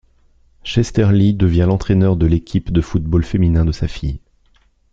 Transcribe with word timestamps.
Chester 0.63 1.09
Lee 1.11 1.35
devient 1.35 1.65
l'entraîneur 1.67 2.15
de 2.17 2.25
l'équipe 2.25 2.71
de 2.71 2.81
football 2.81 3.23
féminin 3.23 3.65
de 3.65 3.71
sa 3.71 3.87
fille. 3.87 4.19